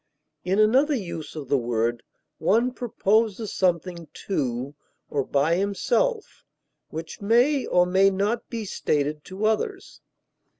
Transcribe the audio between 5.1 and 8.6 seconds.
or by himself which may or may not